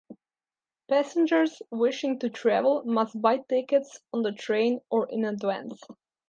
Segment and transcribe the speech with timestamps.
[0.89, 5.79] Passengers wishing to travel must buy tickets on the train or in advance.